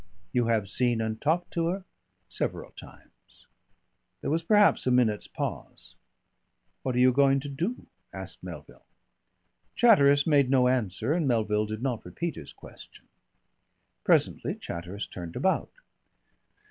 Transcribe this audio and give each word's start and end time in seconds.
"You 0.33 0.47
have 0.47 0.67
seen 0.67 0.99
and 0.99 1.21
talked 1.21 1.51
to 1.53 1.67
her?" 1.67 1.85
"Several 2.27 2.71
times." 2.71 3.45
There 4.21 4.31
was 4.31 4.41
perhaps 4.41 4.87
a 4.87 4.89
minute's 4.91 5.27
pause. 5.27 5.95
"What 6.81 6.95
are 6.95 6.97
you 6.97 7.11
going 7.13 7.39
to 7.41 7.49
do?" 7.49 7.85
asked 8.11 8.41
Melville. 8.41 8.87
Chatteris 9.75 10.25
made 10.25 10.49
no 10.49 10.67
answer 10.67 11.13
and 11.13 11.27
Melville 11.27 11.67
did 11.67 11.83
not 11.83 12.03
repeat 12.03 12.33
his 12.35 12.51
question. 12.51 13.09
Presently 14.03 14.55
Chatteris 14.55 15.05
turned 15.05 15.35
about. 15.35 15.69